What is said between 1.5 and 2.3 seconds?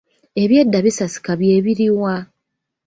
biruwa?